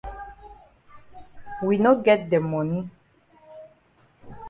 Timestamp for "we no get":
1.67-2.27